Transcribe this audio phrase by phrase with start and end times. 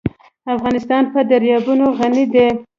[0.55, 2.47] افغانستان په دریابونه غني دی.